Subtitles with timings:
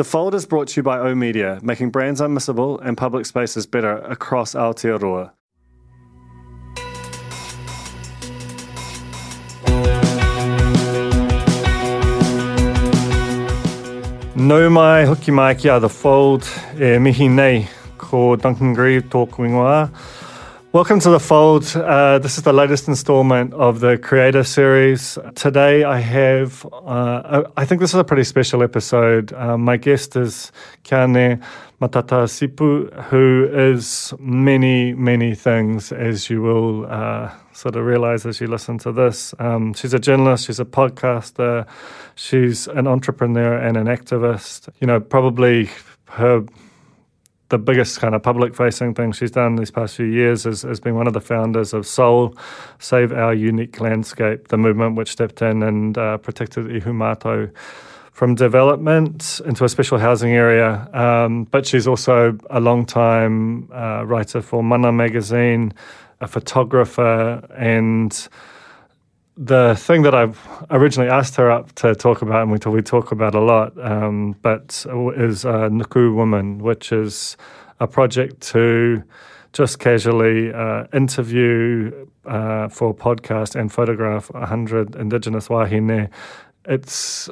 [0.00, 3.66] The Fold is brought to you by O Media, making brands unmissable and public spaces
[3.66, 5.32] better across Aotearoa.
[14.36, 19.44] No mai hoki mai ki a The Fold e mihi nei ko Duncan Grieve tōku
[19.44, 19.90] ingoa.
[20.72, 21.66] Welcome to The Fold.
[21.74, 25.18] Uh, this is the latest installment of the Creator Series.
[25.34, 29.32] Today I have, uh, I think this is a pretty special episode.
[29.32, 30.52] Uh, my guest is
[30.84, 31.42] Qiane
[31.80, 38.40] Matata Sipu, who is many, many things, as you will uh, sort of realize as
[38.40, 39.34] you listen to this.
[39.40, 41.66] Um, she's a journalist, she's a podcaster,
[42.14, 44.68] she's an entrepreneur and an activist.
[44.80, 45.68] You know, probably
[46.10, 46.44] her
[47.50, 50.80] the biggest kind of public facing thing she's done these past few years is, has
[50.80, 52.34] been one of the founders of Soul,
[52.78, 57.50] Save Our Unique Landscape, the movement which stepped in and uh, protected Ihumātao
[58.12, 60.88] from development into a special housing area.
[60.92, 65.72] Um, but she's also a long time uh, writer for Mana magazine,
[66.20, 68.28] a photographer, and
[69.42, 70.30] the thing that I
[70.70, 73.72] originally asked her up to talk about, and we talk, we talk about a lot,
[73.82, 74.84] um, but
[75.16, 77.38] is uh, Nuku Women, which is
[77.80, 79.02] a project to
[79.54, 86.10] just casually uh, interview uh, for podcast and photograph 100 Indigenous wahine.
[86.66, 87.30] It's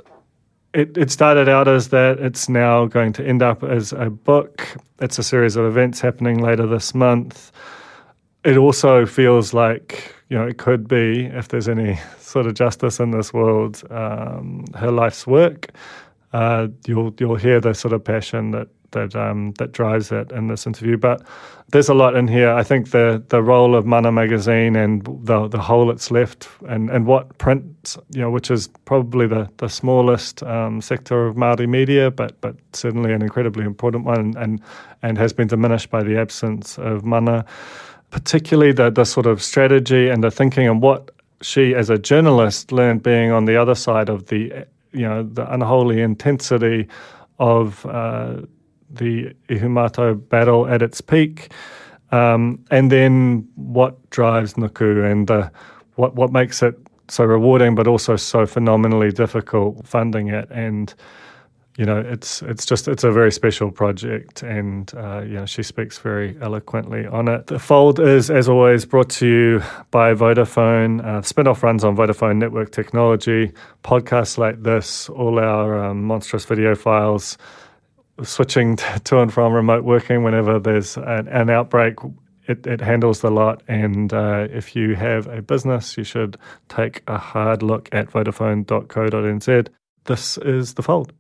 [0.73, 2.19] it, it started out as that.
[2.21, 4.67] It's now going to end up as a book.
[5.01, 7.53] It's a series of events happening later this month.
[8.45, 13.01] It also feels like you know, it could be, if there's any sort of justice
[13.01, 15.71] in this world, um, her life's work.
[16.33, 20.49] Uh, you'll you'll hear the sort of passion that that um, that drives it in
[20.49, 20.99] this interview.
[20.99, 21.23] But
[21.71, 22.51] there's a lot in here.
[22.51, 26.91] I think the the role of Mana magazine and the the hole it's left, and,
[26.91, 31.67] and what print, you know, which is probably the the smallest um, sector of Maori
[31.67, 34.61] media, but but certainly an incredibly important one, and
[35.03, 37.47] and has been diminished by the absence of Mana
[38.11, 41.11] particularly the, the sort of strategy and the thinking and what
[41.43, 45.53] she as a journalist learned being on the other side of the you know the
[45.53, 46.89] unholy intensity
[47.39, 48.41] of uh,
[48.91, 51.53] the Ihumātao battle at its peak,
[52.11, 55.51] um, and then what drives Nuku and the,
[55.97, 56.75] what what makes it
[57.09, 60.49] so rewarding, but also so phenomenally difficult funding it.
[60.51, 60.93] And
[61.79, 65.63] you know, it's it's just it's a very special project, and uh, you know she
[65.63, 67.47] speaks very eloquently on it.
[67.47, 69.63] The Fold is, as always, brought to you
[69.93, 71.01] by Vodafone.
[71.01, 73.53] Uh, Spinoff runs on Vodafone network technology.
[73.85, 77.39] Podcasts like this, all our um, monstrous video files,
[78.25, 78.75] switching
[79.05, 81.95] to and from remote working whenever there's an, an outbreak.
[82.49, 87.03] It, it, handles the lot, and uh, if you have a business, you should take
[87.07, 89.69] a hard look at vodafone.co.nz.
[90.07, 91.13] This is the Fold.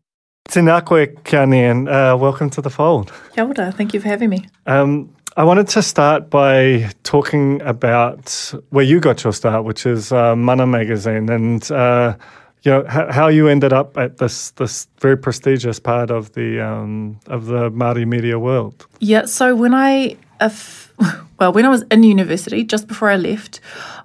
[0.49, 3.13] Qiane, and uh, welcome to the fold.
[3.35, 4.47] Kia ora, thank you for having me.
[4.67, 10.11] Um, I wanted to start by talking about where you got your start, which is
[10.11, 12.17] uh, Mana magazine, and uh,
[12.63, 16.61] you know how, how, you ended up at this this very prestigious part of the
[16.61, 18.87] um, of the Māori media world.
[19.01, 20.17] Yeah, so when I
[21.39, 23.61] well, when I was in university, just before I left,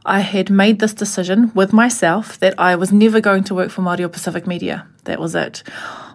[0.06, 3.82] I had made this decision with myself that I was never going to work for
[3.82, 4.86] Māori or Pacific Media.
[5.06, 5.64] That was it.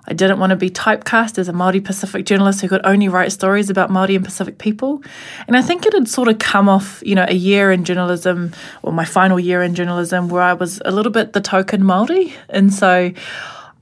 [0.08, 3.30] I didn't want to be typecast as a Māori Pacific journalist who could only write
[3.30, 5.02] stories about Māori and Pacific people.
[5.46, 8.52] And I think it had sort of come off, you know, a year in journalism,
[8.82, 12.32] or my final year in journalism, where I was a little bit the token Māori.
[12.48, 13.12] And so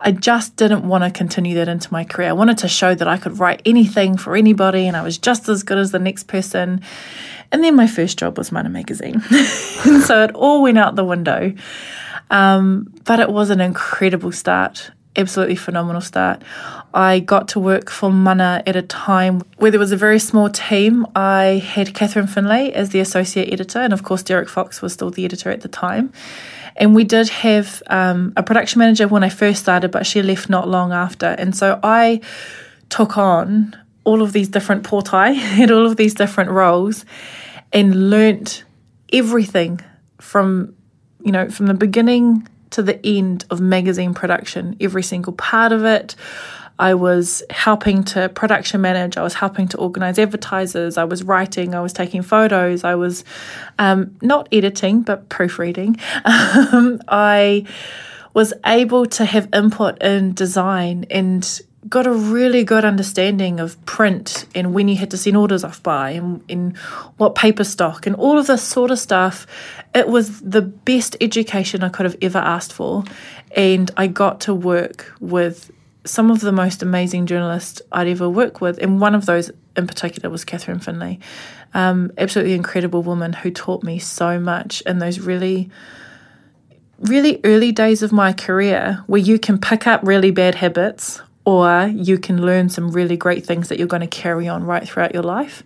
[0.00, 2.30] I just didn't want to continue that into my career.
[2.30, 5.48] I wanted to show that I could write anything for anybody and I was just
[5.48, 6.80] as good as the next person.
[7.52, 9.22] And then my first job was Mana Magazine.
[9.30, 11.54] and so it all went out the window.
[12.30, 16.42] Um, but it was an incredible start absolutely phenomenal start.
[16.94, 20.48] I got to work for Mana at a time where there was a very small
[20.48, 21.06] team.
[21.14, 25.10] I had Catherine Finlay as the associate editor, and of course, Derek Fox was still
[25.10, 26.12] the editor at the time.
[26.76, 30.48] And we did have um, a production manager when I first started, but she left
[30.50, 31.26] not long after.
[31.26, 32.20] And so I
[32.88, 37.04] took on all of these different portai, and all of these different roles,
[37.72, 38.64] and learnt
[39.12, 39.80] everything
[40.20, 40.74] from
[41.22, 45.86] you know from the beginning to the end of magazine production, every single part of
[45.86, 46.14] it.
[46.78, 51.74] I was helping to production manage, I was helping to organize advertisers, I was writing,
[51.74, 53.24] I was taking photos, I was
[53.78, 55.96] um, not editing, but proofreading.
[56.26, 57.64] Um, I
[58.34, 64.46] was able to have input in design and got a really good understanding of print
[64.54, 66.76] and when you had to send orders off by and, and
[67.16, 69.46] what paper stock and all of this sort of stuff.
[69.96, 73.02] It was the best education I could have ever asked for.
[73.52, 75.72] And I got to work with
[76.04, 78.76] some of the most amazing journalists I'd ever worked with.
[78.78, 81.18] And one of those in particular was Catherine Finlay.
[81.72, 85.70] Um, absolutely incredible woman who taught me so much in those really
[86.98, 91.90] really early days of my career where you can pick up really bad habits or
[91.94, 95.12] you can learn some really great things that you're going to carry on right throughout
[95.12, 95.62] your life.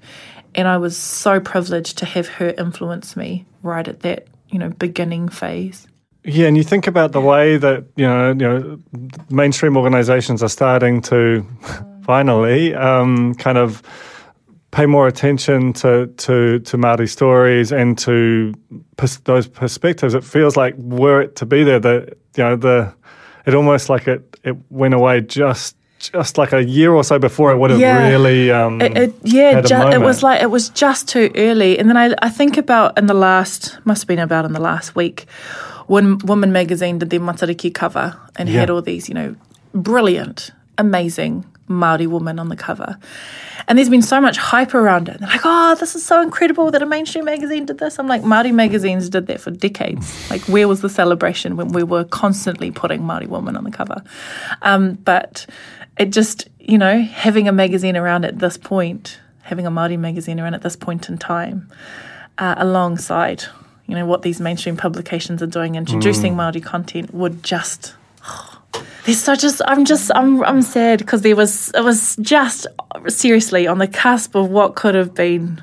[0.54, 4.70] And I was so privileged to have her influence me right at that, you know,
[4.70, 5.86] beginning phase.
[6.24, 8.78] Yeah, and you think about the way that you know, you know,
[9.30, 11.46] mainstream organisations are starting to
[12.02, 13.82] finally um, kind of
[14.70, 18.52] pay more attention to to to Maori stories and to
[18.96, 20.14] pers- those perspectives.
[20.14, 22.94] It feels like were it to be there, that you know the
[23.46, 27.52] it almost like it, it went away just just like a year or so before
[27.52, 28.08] it would have Yeah.
[28.08, 31.78] really um, It, it, yeah, ju- it was like it was just too early.
[31.78, 34.60] And then I, I think about in the last must have been about in the
[34.60, 35.26] last week
[35.86, 38.60] when Woman magazine did their Matariki cover and Yeah.
[38.60, 39.34] had all these, you know,
[39.74, 42.98] brilliant, amazing Maori woman on the cover.
[43.68, 45.20] And there's been so much hype around it.
[45.20, 47.98] They're like, oh, this is so incredible that a mainstream magazine did this.
[47.98, 50.30] I'm like, Maori magazines did that for decades.
[50.30, 54.02] Like, where was the celebration when we were constantly putting Maori woman on the cover?
[54.62, 55.46] Um, but
[55.96, 60.40] it just, you know, having a magazine around at this point, having a Maori magazine
[60.40, 61.70] around at this point in time,
[62.38, 63.44] uh, alongside,
[63.86, 67.94] you know, what these mainstream publications are doing, introducing Maori content would just
[69.04, 72.66] there's so just I'm just I'm I'm sad because there was it was just
[73.08, 75.62] seriously on the cusp of what could have been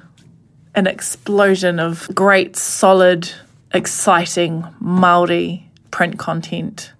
[0.76, 3.30] an explosion of great, solid,
[3.74, 6.92] exciting Maori print content.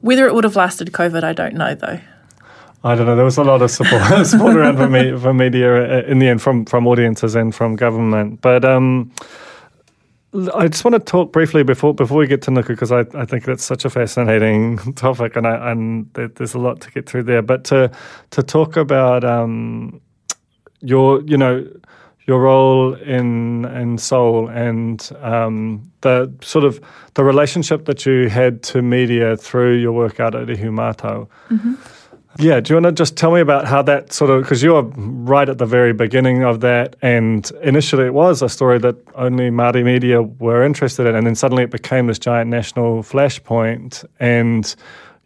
[0.00, 2.00] Whether it would have lasted COVID, I don't know though.
[2.84, 3.14] I don't know.
[3.14, 6.28] There was a lot of support, support around for, me, for media uh, in the
[6.28, 8.40] end from, from audiences and from government.
[8.40, 9.12] But um,
[10.54, 13.26] I just want to talk briefly before before we get to Nuku because I, I
[13.26, 17.24] think that's such a fascinating topic and I, and there's a lot to get through
[17.24, 17.42] there.
[17.42, 17.90] But to
[18.30, 20.00] to talk about um,
[20.80, 21.68] your you know
[22.26, 26.80] your role in in Soul and um, the sort of
[27.14, 31.28] the relationship that you had to media through your work out at Ihumātao.
[32.38, 34.72] Yeah, do you want to just tell me about how that sort of because you
[34.72, 38.96] were right at the very beginning of that, and initially it was a story that
[39.14, 44.06] only Māori media were interested in, and then suddenly it became this giant national flashpoint,
[44.18, 44.74] and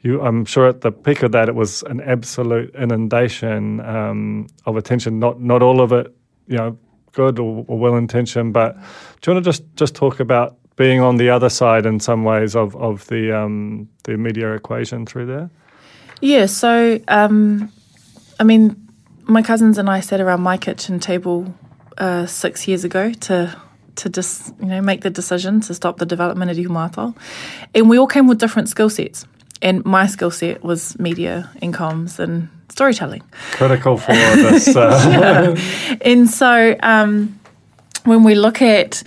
[0.00, 4.76] you, I'm sure at the peak of that it was an absolute inundation um, of
[4.76, 5.20] attention.
[5.20, 6.12] Not not all of it,
[6.48, 6.76] you know,
[7.12, 8.74] good or, or well intentioned, but
[9.20, 12.24] do you want to just just talk about being on the other side in some
[12.24, 15.50] ways of of the um, the media equation through there?
[16.20, 17.70] Yeah, so um,
[18.40, 18.76] I mean,
[19.24, 21.54] my cousins and I sat around my kitchen table
[21.98, 23.56] uh, six years ago to
[23.96, 27.14] to just you know make the decision to stop the development of Ihumātao,
[27.74, 29.26] and we all came with different skill sets.
[29.62, 33.22] And my skill set was media and comms and storytelling.
[33.52, 34.76] critical for this.
[34.76, 35.56] Uh,
[36.04, 37.40] And so um,
[38.04, 39.02] when we look at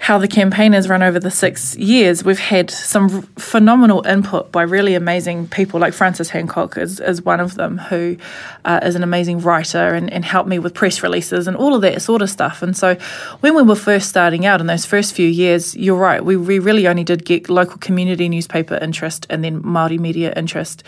[0.00, 4.62] how the campaign has run over the six years, we've had some phenomenal input by
[4.62, 8.16] really amazing people, like Frances Hancock is, is one of them, who
[8.64, 11.82] uh, is an amazing writer and, and helped me with press releases and all of
[11.82, 12.62] that sort of stuff.
[12.62, 12.94] And so
[13.40, 16.58] when we were first starting out in those first few years, you're right, we, we
[16.58, 20.82] really only did get local community newspaper interest and then Māori media interest.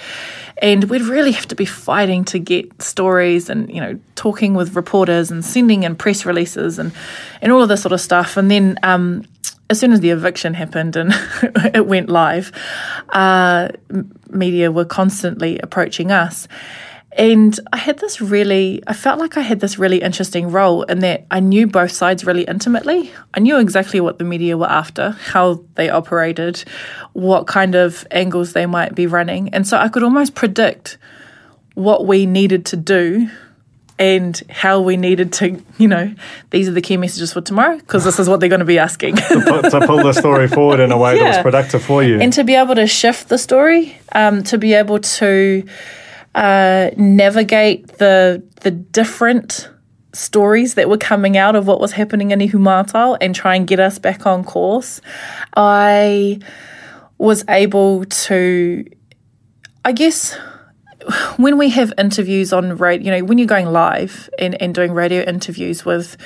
[0.62, 4.76] And we'd really have to be fighting to get stories and, you know, talking with
[4.76, 6.92] reporters and sending in press releases and,
[7.40, 8.36] and all of this sort of stuff.
[8.36, 9.01] And then um,
[9.70, 11.12] as soon as the eviction happened and
[11.74, 12.52] it went live,
[13.08, 13.68] uh,
[14.30, 16.46] media were constantly approaching us.
[17.14, 21.00] And I had this really, I felt like I had this really interesting role in
[21.00, 23.12] that I knew both sides really intimately.
[23.34, 26.64] I knew exactly what the media were after, how they operated,
[27.12, 29.50] what kind of angles they might be running.
[29.50, 30.96] And so I could almost predict
[31.74, 33.28] what we needed to do
[33.98, 36.14] and how we needed to, you know,
[36.50, 38.78] these are the key messages for tomorrow because this is what they're going to be
[38.78, 39.16] asking.
[39.16, 42.20] to, to pull the story forward in a way that was productive for you.
[42.20, 45.64] and to be able to shift the story, um, to be able to
[46.34, 49.68] uh, navigate the the different
[50.14, 53.80] stories that were coming out of what was happening in Ihumātao and try and get
[53.80, 55.00] us back on course.
[55.56, 56.38] I
[57.18, 58.84] was able to,
[59.84, 60.36] I guess,
[61.36, 64.92] when we have interviews on radio, you know, when you're going live and, and doing
[64.92, 66.16] radio interviews with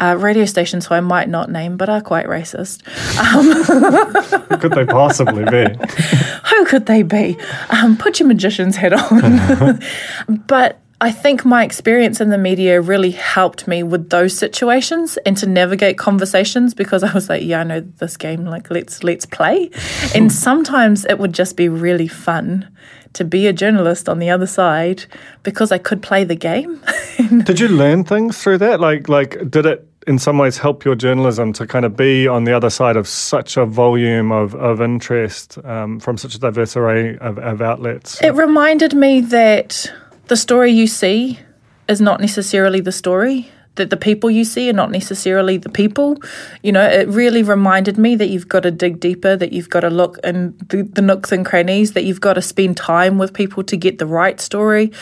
[0.00, 2.82] uh, radio stations who I might not name, but are quite racist.
[3.18, 5.66] Um, Who could they possibly be?
[6.48, 7.38] Who could they be?
[7.68, 9.80] Um, put your magician's head on.
[10.46, 15.34] but I think my experience in the media really helped me with those situations and
[15.38, 19.24] to navigate conversations because I was like, yeah, I know this game, like let's let's
[19.24, 19.70] play.
[20.14, 22.68] and sometimes it would just be really fun
[23.14, 25.06] to be a journalist on the other side
[25.42, 26.82] because I could play the game.
[27.44, 28.78] did you learn things through that?
[28.78, 32.44] Like like did it in some ways help your journalism to kind of be on
[32.44, 36.76] the other side of such a volume of, of interest um, from such a diverse
[36.76, 38.20] array of, of outlets?
[38.22, 39.90] It reminded me that
[40.30, 41.40] the story you see
[41.88, 46.20] is not necessarily the story that the people you see are not necessarily the people.
[46.62, 49.80] You know, it really reminded me that you've got to dig deeper, that you've got
[49.80, 53.32] to look in the, the nooks and crannies, that you've got to spend time with
[53.32, 54.92] people to get the right story.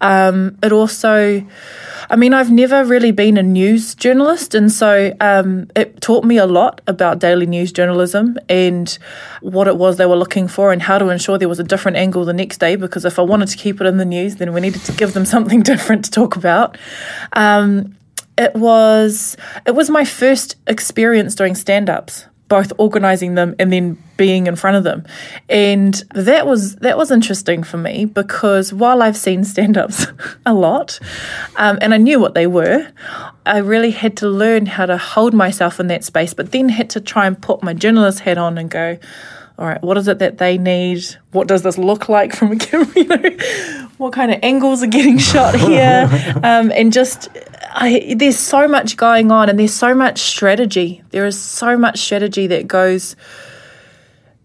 [0.00, 1.44] Um, it also,
[2.10, 6.36] I mean, I've never really been a news journalist, and so um, it taught me
[6.36, 8.98] a lot about daily news journalism and
[9.40, 11.96] what it was they were looking for and how to ensure there was a different
[11.96, 12.76] angle the next day.
[12.76, 15.14] Because if I wanted to keep it in the news, then we needed to give
[15.14, 16.78] them something different to talk about.
[17.32, 17.94] Um,
[18.38, 24.46] it was it was my first experience doing stand-ups both organizing them and then being
[24.46, 25.04] in front of them.
[25.48, 30.06] And that was that was interesting for me because while i've seen stand-ups
[30.46, 30.98] a lot
[31.56, 32.90] um, and i knew what they were
[33.46, 36.90] i really had to learn how to hold myself in that space but then had
[36.90, 38.98] to try and put my journalist hat on and go
[39.58, 41.04] all right, what is it that they need?
[41.32, 42.86] What does this look like from a camera?
[42.94, 46.08] You know, what kind of angles are getting shot here?
[46.44, 47.28] um, and just,
[47.72, 51.02] I, there's so much going on and there's so much strategy.
[51.10, 53.16] There is so much strategy that goes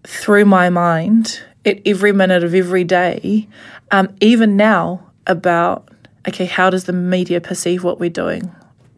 [0.04, 3.48] through my mind at every minute of every day,
[3.92, 5.88] um, even now, about
[6.28, 8.54] okay, how does the media perceive what we're doing?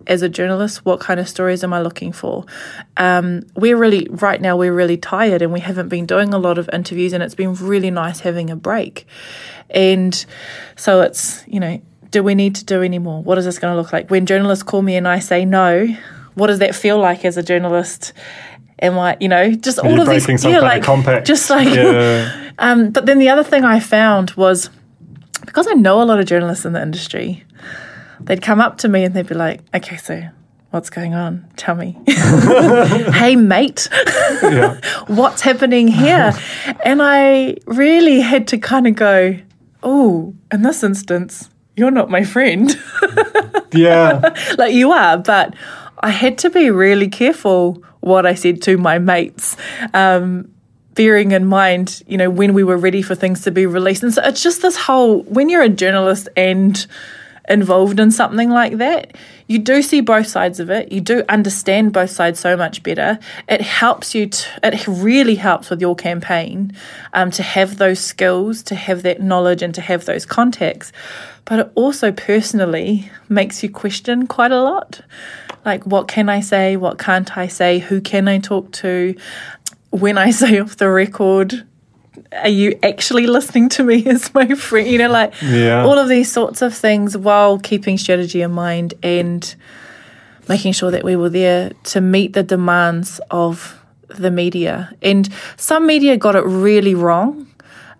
[0.07, 2.45] As a journalist, what kind of stories am I looking for?
[2.97, 6.57] Um, we're really, right now, we're really tired and we haven't been doing a lot
[6.57, 9.05] of interviews, and it's been really nice having a break.
[9.69, 10.25] And
[10.75, 11.81] so it's, you know,
[12.11, 13.21] do we need to do any more?
[13.21, 14.09] What is this going to look like?
[14.09, 15.87] When journalists call me and I say no,
[16.35, 18.13] what does that feel like as a journalist?
[18.81, 21.27] Am I, you know, just all of these, yeah, like, compact.
[21.27, 22.51] just like, yeah.
[22.59, 24.69] um, but then the other thing I found was
[25.45, 27.43] because I know a lot of journalists in the industry,
[28.19, 30.23] they'd come up to me and they'd be like, okay, so
[30.71, 31.47] what's going on?
[31.55, 31.97] Tell me.
[32.07, 33.87] hey, mate,
[35.07, 36.33] what's happening here?
[36.83, 39.37] And I really had to kind of go,
[39.83, 42.77] oh, in this instance, you're not my friend.
[43.73, 44.33] yeah.
[44.57, 45.55] like you are, but
[45.99, 49.55] I had to be really careful what I said to my mates.
[49.93, 50.51] Um,
[50.93, 54.01] bearing in mind, you know, when we were ready for things to be released.
[54.01, 56.85] And so it's just this whole when you're a journalist and
[57.47, 59.15] involved in something like that,
[59.47, 60.91] you do see both sides of it.
[60.91, 63.19] You do understand both sides so much better.
[63.47, 66.73] It helps you, to, it really helps with your campaign
[67.13, 70.91] um, to have those skills, to have that knowledge, and to have those contacts.
[71.45, 75.01] But it also personally makes you question quite a lot.
[75.63, 76.75] Like, what can I say?
[76.77, 77.79] What can't I say?
[77.79, 79.15] Who can I talk to?
[79.91, 81.65] When I say off the record,
[82.31, 84.87] are you actually listening to me as my friend?
[84.87, 85.83] You know, like yeah.
[85.83, 89.55] all of these sorts of things while keeping strategy in mind and
[90.47, 94.93] making sure that we were there to meet the demands of the media.
[95.01, 97.47] And some media got it really wrong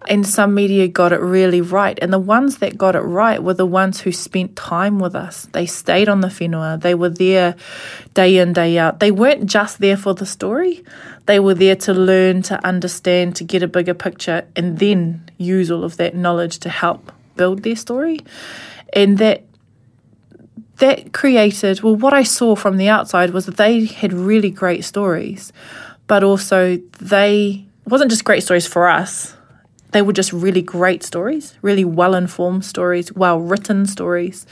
[0.07, 1.97] and some media got it really right.
[2.01, 5.47] And the ones that got it right were the ones who spent time with us.
[5.51, 6.81] They stayed on the whenua.
[6.81, 7.55] They were there
[8.13, 8.99] day in, day out.
[8.99, 10.83] They weren't just there for the story.
[11.25, 15.71] They were there to learn, to understand, to get a bigger picture, and then use
[15.71, 18.19] all of that knowledge to help build their story.
[18.93, 19.43] And that
[20.77, 24.83] that created well what I saw from the outside was that they had really great
[24.83, 25.53] stories,
[26.07, 29.35] but also they wasn't just great stories for us
[29.95, 34.45] they were just really great stories, really well informed stories, well written stories.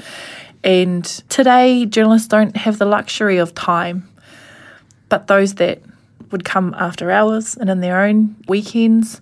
[0.63, 4.07] And today, journalists don't have the luxury of time,
[5.09, 5.81] but those that
[6.33, 9.21] would come after hours and in their own weekends,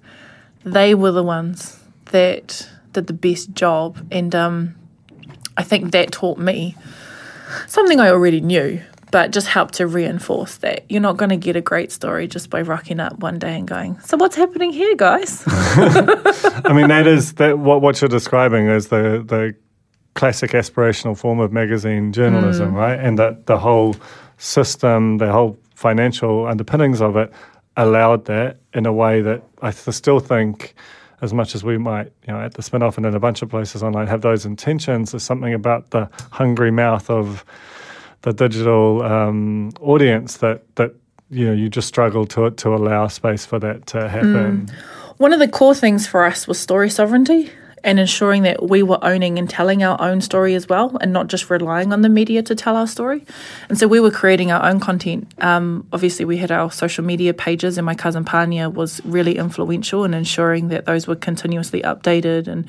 [0.63, 4.03] they were the ones that did the best job.
[4.09, 4.75] And um,
[5.57, 6.75] I think that taught me
[7.67, 11.55] something I already knew, but just helped to reinforce that you're not going to get
[11.55, 14.95] a great story just by rocking up one day and going, "So what's happening here,
[14.95, 19.53] guys?" I mean, that is that what what you're describing is the the
[20.13, 22.75] classic aspirational form of magazine journalism, mm.
[22.75, 22.99] right?
[22.99, 23.95] And that the whole
[24.37, 27.33] system, the whole financial underpinnings of it
[27.75, 30.75] allowed that in a way that I still think,
[31.21, 33.49] as much as we might, you know, at the Spinoff and in a bunch of
[33.49, 37.43] places online have those intentions, there's something about the hungry mouth of
[38.21, 40.93] the digital um, audience that, that
[41.31, 44.67] you know you just struggle to to allow space for that to happen.
[44.67, 44.69] Mm.
[45.17, 47.49] One of the core things for us was story sovereignty
[47.83, 51.27] and ensuring that we were owning and telling our own story as well and not
[51.27, 53.25] just relying on the media to tell our story.
[53.69, 55.33] And so we were creating our own content.
[55.39, 60.03] Um, obviously, we had our social media pages, and my cousin Pania was really influential
[60.03, 62.67] in ensuring that those were continuously updated and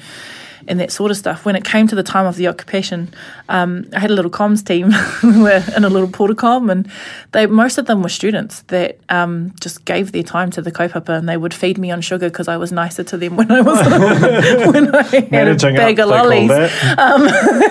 [0.68, 1.44] and that sort of stuff.
[1.44, 3.12] When it came to the time of the occupation,
[3.48, 4.92] um, I had a little comms team
[5.36, 6.90] we were in a little portacom, and
[7.32, 11.18] they most of them were students that um, just gave their time to the kaupapa,
[11.18, 13.60] and they would feed me on sugar because I was nicer to them when I
[13.60, 13.78] was
[14.72, 16.50] when I had Managing a bag up, of lollies.
[16.98, 17.28] Um,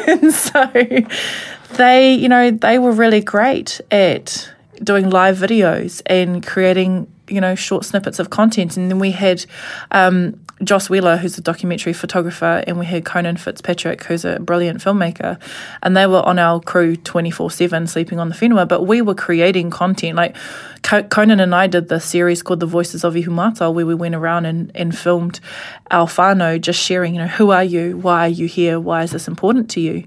[0.07, 0.69] and so
[1.77, 4.49] they, you know, they were really great at
[4.83, 9.45] doing live videos and creating you know short snippets of content and then we had
[9.91, 14.79] um, Joss Wheeler, who's a documentary photographer, and we had Conan Fitzpatrick, who's a brilliant
[14.79, 15.39] filmmaker,
[15.81, 19.15] and they were on our crew 24 7 sleeping on the whenua, but we were
[19.15, 20.15] creating content.
[20.15, 20.35] Like
[20.83, 24.45] Conan and I did this series called The Voices of Ihumātao, where we went around
[24.45, 25.39] and, and filmed
[25.89, 26.07] our
[26.59, 27.97] just sharing, you know, who are you?
[27.97, 28.79] Why are you here?
[28.79, 30.05] Why is this important to you?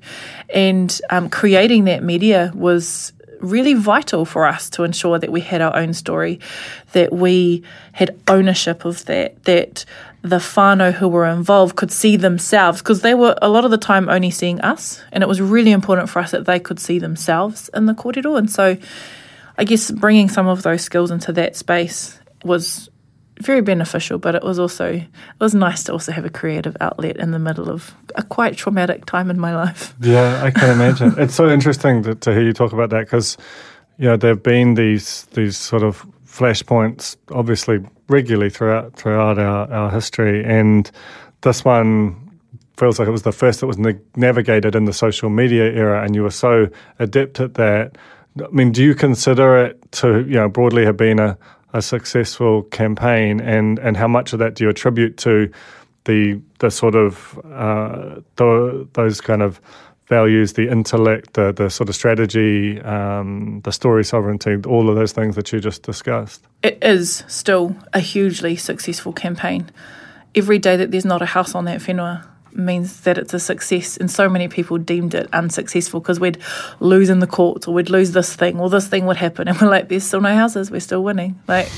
[0.51, 5.61] And um, creating that media was really vital for us to ensure that we had
[5.61, 6.41] our own story,
[6.93, 9.85] that we had ownership of that, that
[10.25, 13.77] the whānau who were involved could see themselves because they were a lot of the
[13.77, 16.99] time only seeing us and it was really important for us that they could see
[16.99, 18.75] themselves in the kōrero and so
[19.59, 22.89] I guess bringing some of those skills into that space was
[23.43, 25.07] very beneficial but it was also it
[25.41, 29.05] was nice to also have a creative outlet in the middle of a quite traumatic
[29.05, 29.95] time in my life.
[30.01, 31.15] Yeah I can imagine.
[31.19, 33.37] It's so interesting to, to hear you talk about that because
[33.99, 39.71] you know there have been these these sort of flashpoints obviously regularly throughout throughout our,
[39.73, 40.91] our history, and
[41.43, 42.21] this one
[42.77, 46.03] feels like it was the first that was na- navigated in the social media era,
[46.05, 47.97] and you were so adept at that.
[48.43, 51.39] I mean, do you consider it to you know broadly have been a,
[51.73, 55.51] a successful campaign, and and how much of that do you attribute to
[56.05, 59.61] the the sort of uh, the, those kind of
[60.07, 65.13] values, the intellect, the, the sort of strategy, um, the story sovereignty, all of those
[65.13, 66.47] things that you just discussed?
[66.63, 69.71] It is still a hugely successful campaign.
[70.35, 73.97] Every day that there's not a house on that whenua, means that it's a success.
[73.97, 76.39] And so many people deemed it unsuccessful because we'd
[76.81, 79.49] lose in the courts or we'd lose this thing or this thing would happen.
[79.55, 81.39] And we're like, there's still no houses, we're still winning.
[81.47, 81.69] Like,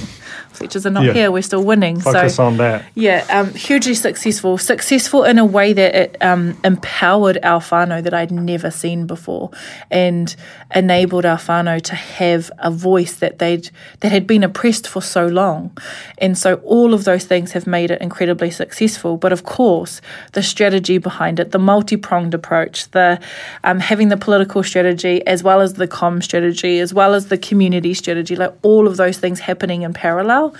[0.53, 1.12] features are not yeah.
[1.12, 2.01] here, we're still winning.
[2.01, 2.87] Focus so, on that.
[2.95, 4.57] Yeah, um, hugely successful.
[4.57, 9.51] Successful in a way that it um, empowered our whānau that I'd never seen before
[9.91, 10.35] and
[10.75, 13.69] enabled our whānau to have a voice that they'd
[14.01, 15.77] that had been oppressed for so long.
[16.19, 19.17] And so all of those things have made it incredibly successful.
[19.17, 20.01] But of course,
[20.33, 23.20] the strategy strategy behind it, the multi pronged approach, the
[23.62, 27.38] um, having the political strategy as well as the com strategy, as well as the
[27.38, 30.57] community strategy, like all of those things happening in parallel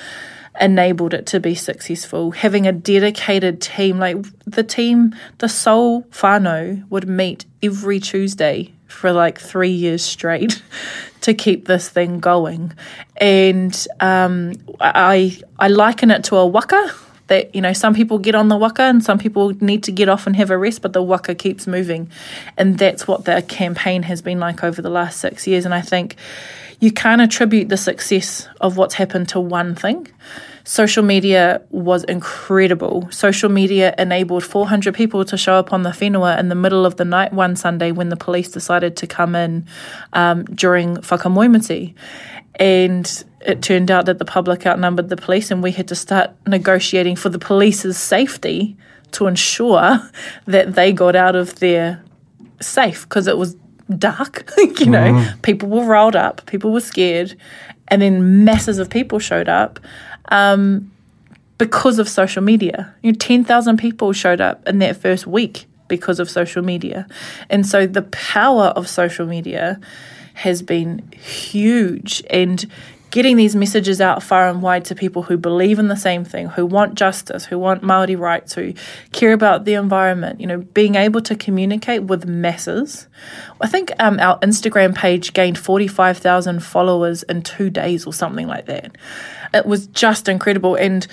[0.61, 2.31] enabled it to be successful.
[2.31, 9.11] Having a dedicated team, like the team, the SOUL whānau would meet every Tuesday for
[9.11, 10.63] like three years straight
[11.23, 12.73] to keep this thing going.
[13.17, 16.95] And um, I I liken it to a waka
[17.29, 20.09] that you know some people get on the waka and some people need to get
[20.09, 22.11] off and have a rest but the waka keeps moving.
[22.57, 25.65] And that's what the campaign has been like over the last 6 years.
[25.65, 26.17] And I think
[26.81, 30.09] you can't attribute the success of what's happened to one thing
[30.67, 33.09] social media was incredible.
[33.13, 36.97] Social media enabled 400 people to show up on the whenua in the middle of
[36.97, 39.65] the night one Sunday when the police decided to come in
[40.13, 41.95] um, during whakamoemiti.
[42.57, 46.33] And it turned out that the public outnumbered the police, and we had to start
[46.49, 48.77] negotiating for the police's safety
[49.13, 50.01] to ensure
[50.47, 52.03] that they got out of there
[52.61, 53.55] safe because it was
[53.97, 54.53] dark.
[54.81, 55.43] you know, mm.
[55.43, 57.37] people were rolled up, people were scared,
[57.87, 59.79] and then masses of people showed up.
[60.29, 60.91] Um,
[61.59, 62.95] because of social media.
[63.03, 67.07] You know, 10,000 people showed up in that first week because of social media.
[67.49, 69.81] And so the power of social media
[70.35, 72.23] has been huge.
[72.29, 72.67] And
[73.11, 76.49] getting these messages out far and wide to people who believe in the same thing,
[76.49, 78.75] who want justice, who want Maori rights, who
[79.13, 83.07] care about the environment, you know, being able to communicate with masses.
[83.61, 88.67] I think um, our Instagram page gained 45,000 followers in two days or something like
[88.67, 88.97] that.
[89.55, 90.75] It was just incredible.
[90.75, 91.07] And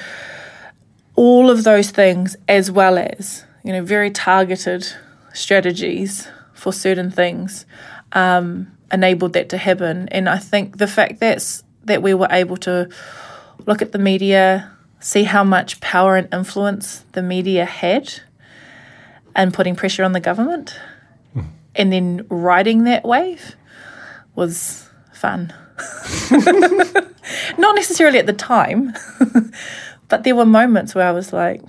[1.16, 4.88] all of those things, as well as, you know, very targeted
[5.34, 7.66] strategies for certain things,
[8.14, 10.08] um, enabled that to happen.
[10.10, 12.90] And I think the fact that's that we were able to
[13.66, 18.22] look at the media, see how much power and influence the media had
[19.36, 20.80] and putting pressure on the government.
[21.36, 21.48] Mm.
[21.76, 23.56] And then riding that wave
[24.36, 25.54] was fun.
[27.58, 28.94] Not necessarily at the time,
[30.08, 31.62] but there were moments where I was like,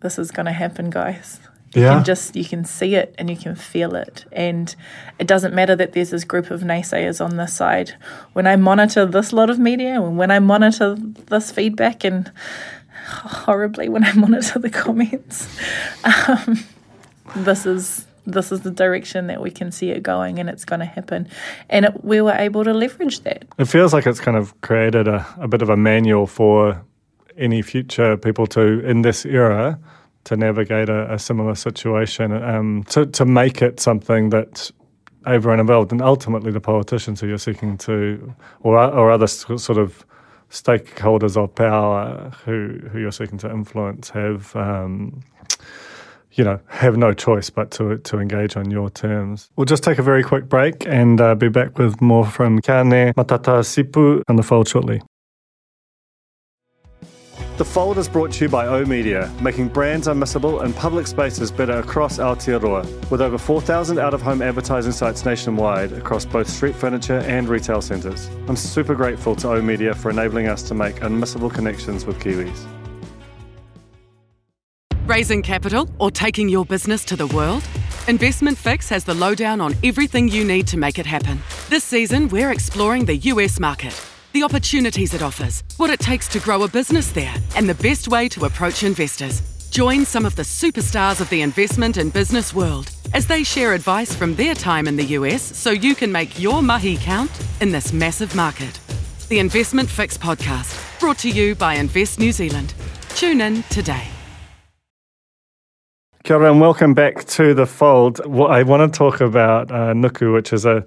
[0.00, 1.40] this is going to happen, guys.
[1.74, 1.94] You yeah.
[1.94, 4.24] can just you can see it and you can feel it.
[4.32, 4.74] And
[5.18, 7.94] it doesn't matter that there's this group of naysayers on this side.
[8.32, 12.30] When I monitor this lot of media and when I monitor this feedback and
[13.06, 15.48] horribly when I monitor the comments,
[16.28, 16.64] um,
[17.36, 20.80] this is this is the direction that we can see it going and it's going
[20.80, 21.28] to happen.
[21.68, 23.44] And it, we were able to leverage that.
[23.58, 26.84] It feels like it's kind of created a, a bit of a manual for
[27.36, 29.78] any future people to, in this era,
[30.24, 34.70] to navigate a, a similar situation, um, to, to make it something that
[35.26, 40.04] everyone involved, and ultimately the politicians who you're seeking to, or, or other sort of
[40.50, 45.22] stakeholders of power who, who you're seeking to influence have um,
[46.32, 49.50] you know, have no choice but to to engage on your terms.
[49.56, 53.14] We'll just take a very quick break and uh, be back with more from Qiane
[53.14, 55.02] Matata Sipu on the fold shortly.
[57.60, 61.50] The Fold is brought to you by O Media, making brands unmissable and public spaces
[61.50, 66.74] better across Aotearoa, with over 4,000 out of home advertising sites nationwide across both street
[66.74, 68.30] furniture and retail centres.
[68.48, 72.66] I'm super grateful to O Media for enabling us to make unmissable connections with Kiwis.
[75.04, 77.62] Raising capital or taking your business to the world?
[78.08, 81.38] Investment Fix has the lowdown on everything you need to make it happen.
[81.68, 83.92] This season, we're exploring the US market,
[84.32, 88.08] the opportunities it offers, what it takes to grow a business there, and the best
[88.08, 89.42] way to approach investors.
[89.70, 94.14] Join some of the superstars of the investment and business world as they share advice
[94.14, 97.92] from their time in the US so you can make your mahi count in this
[97.92, 98.80] massive market.
[99.28, 102.74] The Investment Fix podcast, brought to you by Invest New Zealand.
[103.10, 104.08] Tune in today.
[106.24, 108.20] Kia ora and welcome back to the fold.
[108.20, 110.84] I want to talk about uh, Nuku, which is a,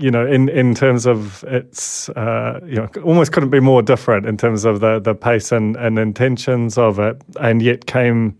[0.00, 4.26] you know, in, in terms of its, uh, you know, almost couldn't be more different
[4.26, 8.36] in terms of the, the pace and, and intentions of it, and yet came,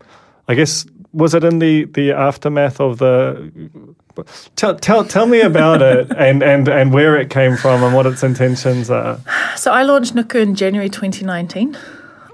[0.47, 3.51] I guess, was it in the, the aftermath of the?
[4.55, 8.05] Tell, tell, tell me about it and, and, and where it came from and what
[8.05, 9.19] its intentions are.
[9.55, 11.77] So I launched Nuku in January 2019.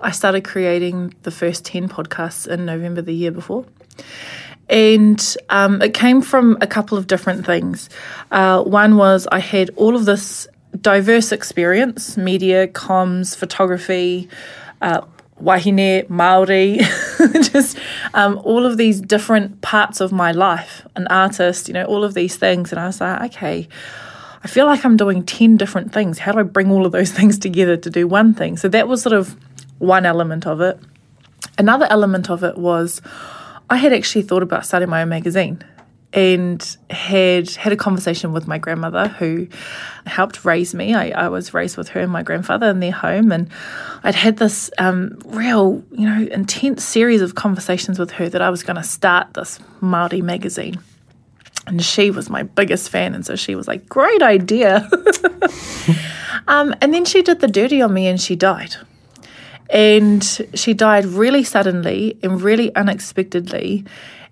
[0.02, 3.66] I started creating the first 10 podcasts in November the year before.
[4.69, 7.89] And um, it came from a couple of different things.
[8.32, 10.47] Uh, one was I had all of this
[10.82, 14.30] diverse experience media, comms, photography,
[14.82, 15.01] uh,
[15.41, 16.77] wahine, Maori,
[17.41, 17.77] just
[18.13, 22.13] um, all of these different parts of my life, an artist, you know, all of
[22.13, 22.71] these things.
[22.71, 23.67] And I was like, okay,
[24.43, 26.19] I feel like I'm doing 10 different things.
[26.19, 28.58] How do I bring all of those things together to do one thing?
[28.58, 29.36] So that was sort of
[29.80, 30.80] one element of it.
[31.58, 33.01] Another element of it was
[33.69, 35.63] I had actually thought about starting my own magazine
[36.13, 39.47] and had had a conversation with my grandmother who
[40.06, 40.93] helped raise me.
[40.93, 43.49] I, I was raised with her and my grandfather in their home, and
[44.03, 48.49] I'd had this um, real, you know, intense series of conversations with her that I
[48.49, 50.80] was going to start this Maori magazine.
[51.65, 54.89] And she was my biggest fan, and so she was like, "Great idea."
[56.47, 58.77] um, and then she did the dirty on me, and she died.
[59.69, 63.86] And she died really suddenly and really unexpectedly.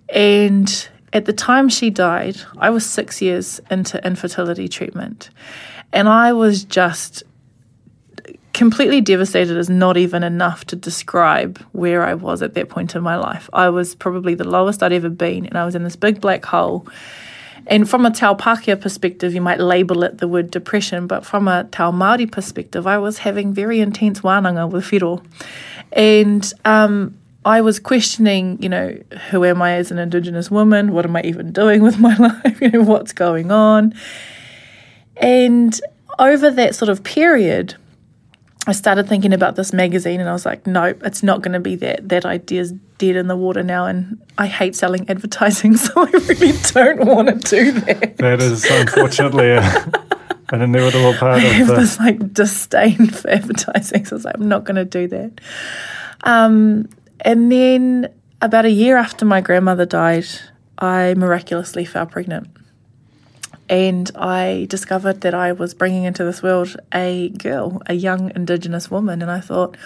[0.08, 5.30] And at the time she died, I was six years into infertility treatment.
[5.92, 7.22] And I was just
[8.56, 13.02] completely devastated is not even enough to describe where I was at that point in
[13.02, 13.50] my life.
[13.52, 16.42] I was probably the lowest I'd ever been, and I was in this big black
[16.42, 16.86] hole.
[17.66, 21.64] And from a Pākehā perspective, you might label it the word depression, but from a
[21.64, 25.22] Te Māori perspective, I was having very intense wānanga with whiro.
[25.92, 28.96] And um, I was questioning, you know,
[29.30, 30.92] who am I as an Indigenous woman?
[30.92, 32.60] What am I even doing with my life?
[32.60, 33.94] You know, what's going on?
[35.16, 35.80] And
[36.18, 37.74] over that sort of period,
[38.66, 41.60] I started thinking about this magazine and I was like, nope, it's not going to
[41.60, 42.08] be that.
[42.08, 43.86] That idea's dead in the water now.
[43.86, 48.16] And I hate selling advertising, so I really don't want to do that.
[48.18, 49.60] That is unfortunately a,
[50.50, 54.04] an inevitable part I of have this like disdain for advertising.
[54.04, 55.40] So I was like, I'm not going to do that.
[56.24, 56.88] Um,
[57.20, 60.26] and then about a year after my grandmother died,
[60.78, 62.48] I miraculously fell pregnant
[63.68, 68.90] and I discovered that I was bringing into this world a girl, a young Indigenous
[68.90, 69.22] woman.
[69.22, 69.76] And I thought,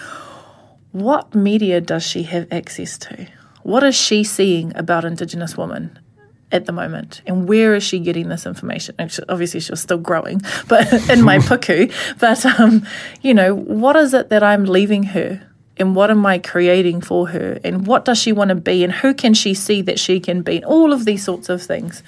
[0.92, 3.28] what media does she have access to?
[3.62, 5.98] What is she seeing about Indigenous women?
[6.52, 7.22] at the moment?
[7.26, 8.94] And where is she getting this information?
[8.98, 11.92] Actually, obviously she was still growing but in my puku.
[12.18, 12.86] But um,
[13.22, 15.46] you know what is it that i'm leaving her?
[15.76, 17.58] And what am i creating for her?
[17.64, 18.84] And what does she want to be?
[18.84, 20.62] And who can she see that she can be?
[20.64, 22.02] All of these sorts of things.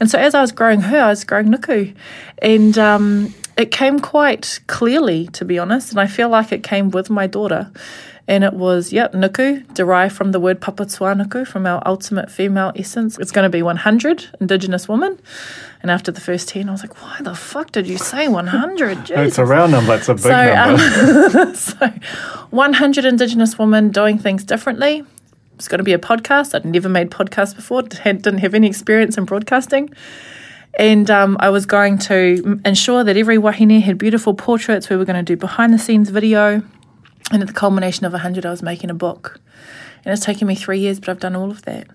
[0.00, 1.94] And so as i was growing her i was growing nuku.
[2.42, 5.90] And um, it came quite clearly to be honest.
[5.90, 7.70] And i feel like it came with my daughter
[8.28, 13.18] and it was, yep, nuku, derived from the word Papatūānuku, from our ultimate female essence.
[13.18, 15.18] It's going to be 100 Indigenous women.
[15.82, 19.06] And after the first 10, I was like, why the fuck did you say 100?
[19.06, 19.16] Jesus.
[19.28, 21.38] It's a round number, it's a big So, number.
[21.40, 21.88] um, so
[22.50, 25.04] 100 Indigenous women doing things differently.
[25.54, 26.54] It's going to be a podcast.
[26.54, 29.90] I'd never made podcasts before, didn't have any experience in broadcasting.
[30.78, 34.88] And um, I was going to ensure that every wahine had beautiful portraits.
[34.90, 36.62] We were going to do behind the scenes video.
[37.30, 39.38] And at the culmination of 100, I was making a book.
[40.04, 41.86] And it's taken me three years, but I've done all of that.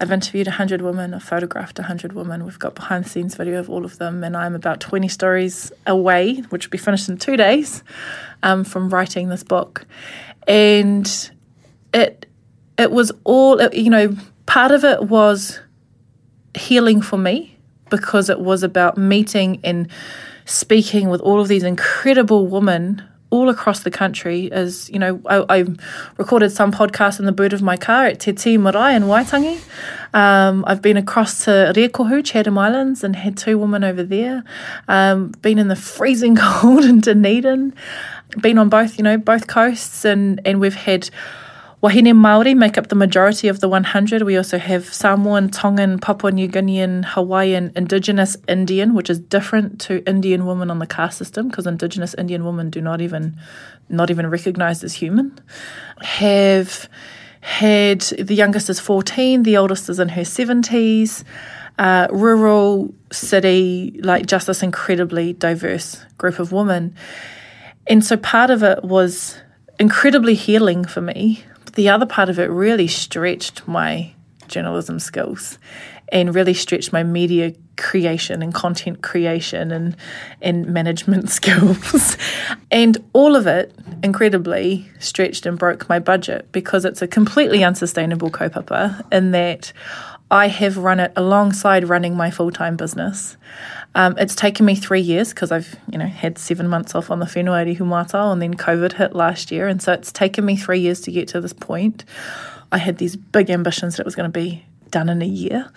[0.00, 2.44] I've interviewed 100 women, I've photographed 100 women.
[2.44, 4.24] We've got behind the scenes video of all of them.
[4.24, 7.82] And I'm about 20 stories away, which will be finished in two days,
[8.42, 9.84] um, from writing this book.
[10.48, 11.30] And
[11.92, 12.26] it,
[12.78, 14.16] it was all, you know,
[14.46, 15.60] part of it was
[16.56, 17.56] healing for me
[17.90, 19.88] because it was about meeting and
[20.46, 25.58] speaking with all of these incredible women all across the country as you know I,
[25.58, 25.64] I
[26.18, 29.60] recorded some podcasts in the boot of my car at Te Tii Marae in Waitangi.
[30.12, 34.42] Um, I've been across to Rekohu, Chatham Islands and had two women over there.
[34.88, 37.72] Um, been in the freezing cold in Dunedin.
[38.40, 41.08] Been on both you know both coasts and and we've had
[41.82, 44.22] Wahine Maori make up the majority of the 100.
[44.22, 50.06] We also have Samoan, Tongan, Papua New Guinean, Hawaiian, Indigenous Indian, which is different to
[50.06, 53.38] Indian women on the caste system because Indigenous Indian women do not even
[53.88, 55.38] not even recognized as human.
[56.02, 56.86] Have
[57.40, 61.24] had the youngest is 14, the oldest is in her 70s.
[61.78, 66.94] Uh, rural, city, like just this incredibly diverse group of women.
[67.86, 69.38] And so part of it was
[69.78, 71.42] incredibly healing for me.
[71.74, 74.12] The other part of it really stretched my
[74.48, 75.58] journalism skills
[76.12, 79.96] and really stretched my media creation and content creation and
[80.42, 82.16] and management skills.
[82.70, 88.30] and all of it incredibly stretched and broke my budget because it's a completely unsustainable
[88.30, 89.72] kaupapa in that
[90.30, 93.36] I have run it alongside running my full-time business.
[93.94, 97.18] Um, it's taken me three years because I've, you know, had seven months off on
[97.18, 99.66] the whenua Rihu Mātao and then COVID hit last year.
[99.66, 102.04] And so it's taken me three years to get to this point.
[102.72, 105.70] I had these big ambitions that it was going to be done in a year.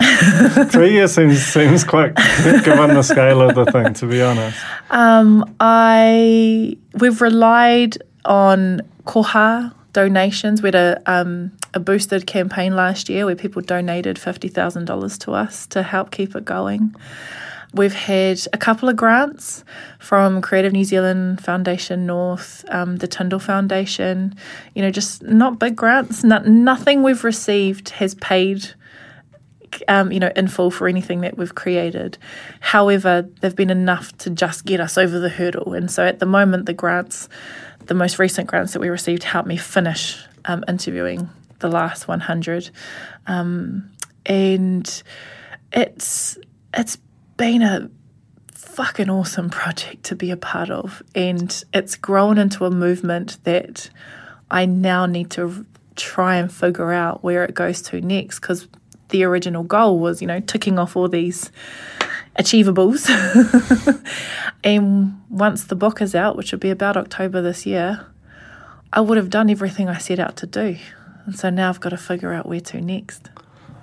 [0.70, 4.58] Three years seems seems quite quick given the scale of the thing, to be honest.
[4.90, 10.62] Um, I we've relied on koha donations.
[10.62, 15.18] We had a um, a boosted campaign last year where people donated fifty thousand dollars
[15.18, 16.94] to us to help keep it going.
[17.72, 19.64] We've had a couple of grants
[20.00, 24.34] from Creative New Zealand Foundation North, um, the Tindall Foundation.
[24.74, 26.24] You know, just not big grants.
[26.24, 28.74] Not, nothing we've received has paid
[29.88, 32.18] um, you know, in full for anything that we've created.
[32.60, 35.74] However, they've been enough to just get us over the hurdle.
[35.74, 37.28] And so at the moment, the grants,
[37.86, 41.28] the most recent grants that we received, helped me finish um, interviewing
[41.60, 42.70] the last 100.
[43.26, 43.90] Um,
[44.26, 45.02] and
[45.72, 46.38] it's
[46.74, 46.98] it's
[47.40, 47.90] been a
[48.52, 51.02] fucking awesome project to be a part of.
[51.14, 53.88] And it's grown into a movement that
[54.50, 55.64] I now need to
[55.96, 58.68] try and figure out where it goes to next because
[59.08, 61.50] the original goal was, you know, ticking off all these
[62.38, 63.08] achievables.
[64.64, 68.04] and once the book is out, which will be about October this year,
[68.92, 70.76] I would have done everything I set out to do.
[71.24, 73.30] And so now I've got to figure out where to next.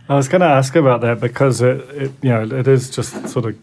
[0.10, 3.28] I was going to ask about that because it, it, you know, it is just
[3.28, 3.58] sort of,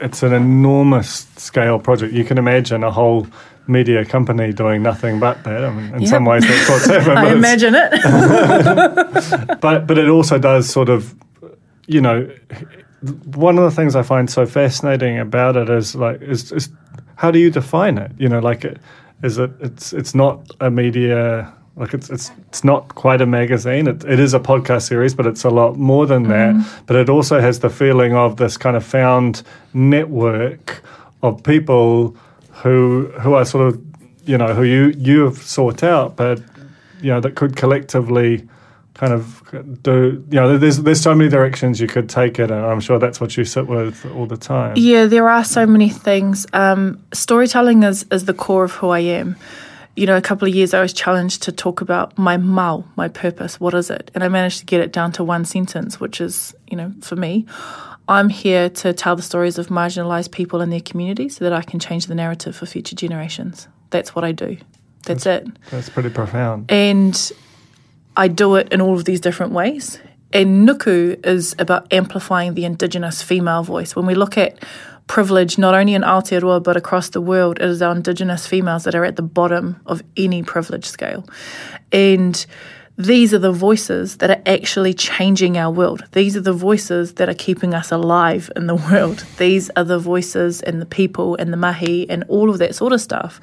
[0.00, 2.12] it's an enormous scale project.
[2.12, 3.26] You can imagine a whole
[3.66, 5.64] media company doing nothing but that.
[5.64, 6.08] I mean, in Yep.
[6.10, 7.18] some ways, that's what's happened.
[7.18, 9.60] I imagine it.
[9.60, 11.14] but but it also does sort of
[11.86, 12.28] you know
[13.34, 16.68] one of the things I find so fascinating about it is like is, is
[17.16, 18.78] how do you define it you know like it,
[19.22, 23.86] is it it's it's not a media like it's it's it's not quite a magazine
[23.86, 27.08] it, it is a podcast series but it's a lot more than that but it
[27.08, 30.82] also has the feeling of this kind of found network
[31.22, 32.16] of people
[32.62, 33.80] who who are sort of
[34.24, 36.40] you know who you you have sought out but
[37.00, 38.48] you know that could collectively
[38.94, 39.42] kind of
[39.82, 42.98] do you know there's there's so many directions you could take it and I'm sure
[42.98, 44.74] that's what you sit with all the time.
[44.76, 46.46] Yeah, there are so many things.
[46.52, 49.36] Um, storytelling is, is the core of who I am.
[49.96, 53.08] You know, a couple of years I was challenged to talk about my mau, my
[53.08, 53.60] purpose.
[53.60, 54.10] What is it?
[54.14, 57.16] And I managed to get it down to one sentence, which is, you know, for
[57.16, 57.46] me,
[58.08, 61.62] I'm here to tell the stories of marginalized people in their community so that I
[61.62, 63.68] can change the narrative for future generations.
[63.90, 64.56] That's what I do.
[65.04, 65.58] That's, That's it.
[65.70, 66.70] That's pretty profound.
[66.70, 67.32] And
[68.16, 70.00] I do it in all of these different ways.
[70.32, 73.96] And Nuku is about amplifying the Indigenous female voice.
[73.96, 74.62] When we look at
[75.10, 78.94] privilege, not only in Aotearoa but across the world, it is our Indigenous females that
[78.94, 81.28] are at the bottom of any privilege scale.
[81.90, 82.46] And
[83.00, 86.04] these are the voices that are actually changing our world.
[86.12, 89.24] These are the voices that are keeping us alive in the world.
[89.38, 92.92] These are the voices and the people and the mahi and all of that sort
[92.92, 93.40] of stuff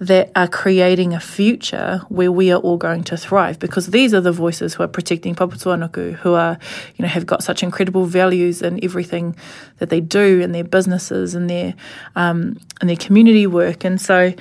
[0.00, 4.20] that are creating a future where we are all going to thrive because these are
[4.20, 6.58] the voices who are protecting Papatūānuku, who are,
[6.96, 9.34] you know, have got such incredible values in everything
[9.78, 11.74] that they do in their businesses and their
[12.16, 13.84] um, and their community work.
[13.84, 14.32] And so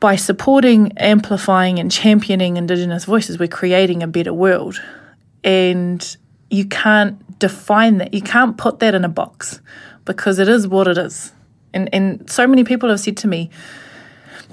[0.00, 4.80] by supporting, amplifying, and championing Indigenous voices, we're creating a better world.
[5.42, 6.16] And
[6.50, 9.60] you can't define that, you can't put that in a box
[10.04, 11.32] because it is what it is.
[11.72, 13.50] And, and so many people have said to me,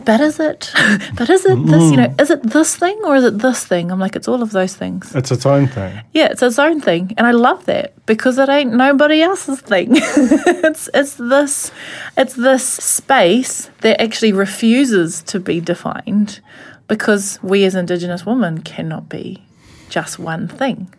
[0.05, 0.71] but is it,
[1.15, 3.91] but is it this, you know, is it this thing or is it this thing?
[3.91, 5.15] I'm like, it's all of those things.
[5.15, 6.01] It's its own thing.
[6.13, 7.13] Yeah, it's its own thing.
[7.17, 9.89] And I love that because it ain't nobody else's thing.
[9.93, 11.71] it's it's this
[12.17, 16.41] it's this space that actually refuses to be defined
[16.87, 19.43] because we as Indigenous women cannot be
[19.89, 20.93] just one thing.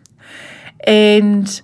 [0.85, 1.61] And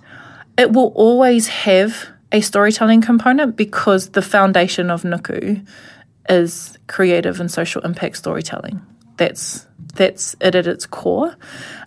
[0.56, 5.66] it will always have a storytelling component because the foundation of Nuku
[6.28, 8.80] is creative and social impact storytelling.
[9.16, 11.36] That's that's it at its core.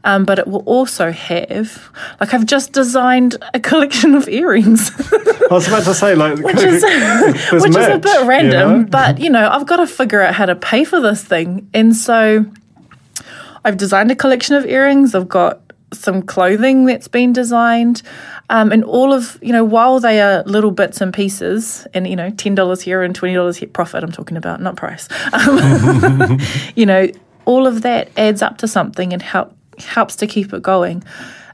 [0.04, 4.92] Um, but it will also have, like, I've just designed a collection of earrings.
[5.50, 6.84] I was about to say, like, which is,
[7.54, 8.84] which is a bit random, you know?
[8.90, 11.70] but you know, I've got to figure out how to pay for this thing.
[11.74, 12.46] And so
[13.64, 15.16] I've designed a collection of earrings.
[15.16, 15.62] I've got
[15.94, 18.02] some clothing that's been designed.
[18.50, 22.16] Um, and all of, you know, while they are little bits and pieces, and, you
[22.16, 26.40] know, $10 here and $20 here, profit I'm talking about, not price, um,
[26.76, 27.08] you know,
[27.46, 31.04] all of that adds up to something and help, helps to keep it going.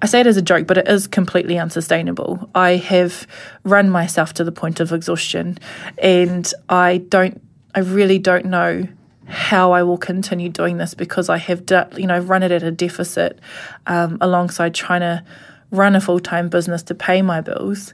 [0.01, 2.49] I say it as a joke, but it is completely unsustainable.
[2.55, 3.27] I have
[3.63, 5.57] run myself to the point of exhaustion,
[5.97, 7.41] and I don't,
[7.75, 8.87] I really don't know
[9.29, 11.63] how I will continue doing this because I have,
[11.97, 13.39] you know, run it at a deficit
[13.87, 15.23] um, alongside trying to
[15.71, 17.93] run a full time business to pay my bills.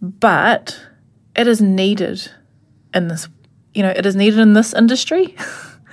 [0.00, 0.80] But
[1.34, 2.30] it is needed
[2.92, 3.28] in this,
[3.72, 5.34] you know, it is needed in this industry.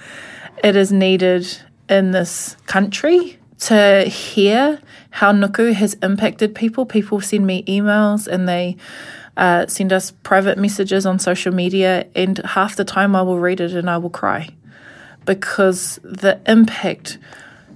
[0.63, 1.47] it is needed
[1.89, 6.85] in this country to hear how Nuku has impacted people.
[6.85, 8.75] People send me emails and they
[9.37, 13.59] uh, send us private messages on social media, and half the time I will read
[13.59, 14.49] it and I will cry
[15.25, 17.17] because the impact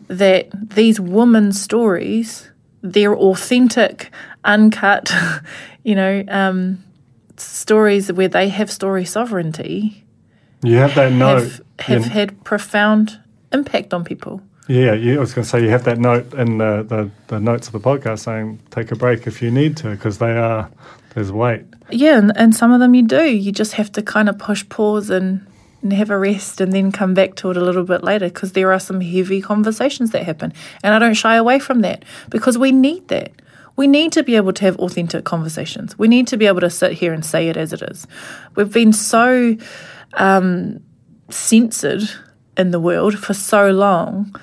[0.07, 2.49] that these women's stories
[2.85, 4.11] their authentic,
[4.43, 5.11] uncut,
[5.83, 6.83] you know, um,
[7.37, 10.05] stories where they have story sovereignty.
[10.63, 11.41] You have that note.
[11.41, 12.13] Have, have yeah.
[12.13, 13.19] had profound
[13.51, 14.41] impact on people.
[14.67, 17.39] Yeah, yeah, I was going to say you have that note in the, the, the
[17.39, 20.71] notes of the podcast saying take a break if you need to because they are
[21.15, 21.63] there's weight.
[21.89, 23.23] Yeah, and, and some of them you do.
[23.23, 25.47] You just have to kind of push pause and
[25.81, 28.53] and have a rest and then come back to it a little bit later because
[28.53, 30.51] there are some heavy conversations that happen.
[30.83, 33.31] And I don't shy away from that because we need that.
[33.75, 35.95] We need to be able to have authentic conversations.
[35.99, 38.07] We need to be able to sit here and say it as it is.
[38.55, 39.57] We've been so
[40.15, 40.79] um,
[41.29, 42.09] censored
[42.57, 44.35] in the world for so long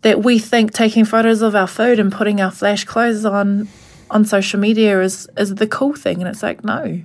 [0.00, 3.68] that we think taking photos of our food and putting our flash clothes on
[4.12, 7.02] on social media is is the cool thing and it's like no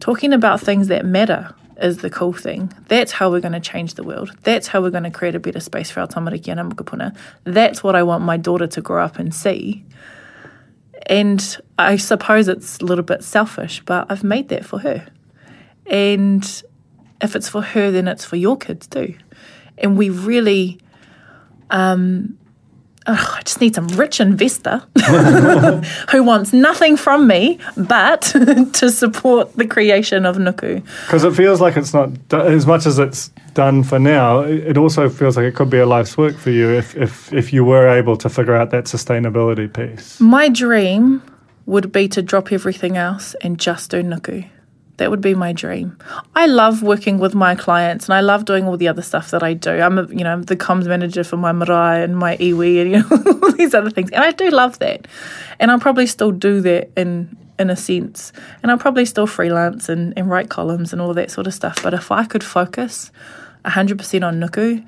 [0.00, 2.72] talking about things that matter is the cool thing.
[2.88, 4.36] That's how we're going to change the world.
[4.42, 7.16] That's how we're going to create a better space for our tamariki and.
[7.44, 9.84] That's what I want my daughter to grow up and see.
[11.06, 15.06] And I suppose it's a little bit selfish, but I've made that for her.
[15.86, 16.62] And
[17.22, 19.16] if it's for her, then it's for your kids too.
[19.78, 20.78] And we really
[21.70, 22.38] um,
[23.10, 24.82] oh, I just need some rich investor
[26.10, 28.22] who wants nothing from me but
[28.74, 30.82] to support the creation of Nuku.
[31.06, 35.08] Because it feels like it's not, as much as it's done for now, it also
[35.08, 37.88] feels like it could be a life's work for you if, if, if you were
[37.88, 40.20] able to figure out that sustainability piece.
[40.20, 41.22] My dream
[41.66, 44.48] would be to drop everything else and just do Nuku.
[45.00, 45.96] That would be my dream.
[46.34, 49.42] I love working with my clients and I love doing all the other stuff that
[49.42, 49.70] I do.
[49.70, 52.98] I'm a, you know, the comms manager for my marae and my iwi and you
[52.98, 54.10] know all these other things.
[54.10, 55.08] And I do love that.
[55.58, 58.30] And I'll probably still do that in in a sense.
[58.62, 61.82] And I'll probably still freelance and, and write columns and all that sort of stuff.
[61.82, 63.10] But if I could focus
[63.64, 64.86] 100% on nuku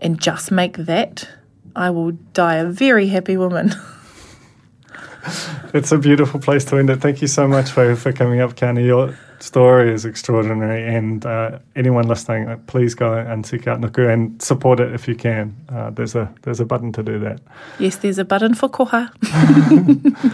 [0.00, 1.28] and just make that,
[1.76, 3.74] I will die a very happy woman.
[5.72, 7.00] it's a beautiful place to end it.
[7.00, 9.16] Thank you so much for, for coming up, Qiane.
[9.42, 14.08] Your story is extraordinary, and uh, anyone listening, uh, please go and seek out Nuku
[14.08, 15.56] and support it if you can.
[15.68, 17.40] Uh, there's a there's a button to do that.
[17.80, 19.10] Yes, there's a button for koha.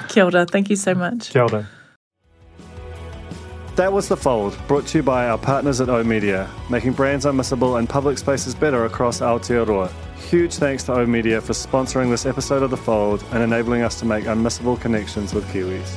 [0.11, 0.45] Kia ora.
[0.45, 1.31] Thank you so much.
[1.31, 1.67] Kia ora.
[3.77, 7.79] That was The Fold, brought to you by our partners at oOh!media, making brands unmissable
[7.79, 9.91] and public spaces better across Aotearoa.
[10.29, 14.05] Huge thanks to oOh!media for sponsoring this episode of The Fold and enabling us to
[14.05, 15.97] make unmissable connections with Kiwis.